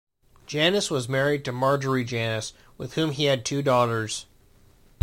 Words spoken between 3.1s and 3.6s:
he had